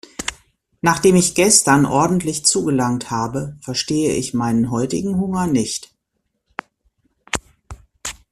Nachdem 0.81 1.15
ich 1.15 1.35
gestern 1.35 1.85
ordentlich 1.85 2.43
zugelangt 2.43 3.11
habe, 3.11 3.59
verstehe 3.61 4.15
ich 4.15 4.33
meinen 4.33 4.71
heutigen 4.71 5.19
Hunger 5.19 5.45
nicht. 5.45 5.93